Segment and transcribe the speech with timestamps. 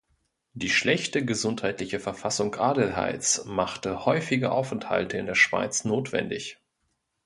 [0.55, 6.57] Die schlechte gesundheitliche Verfassung Adelheids machte häufige Aufenthalte in der Schweiz notwendig.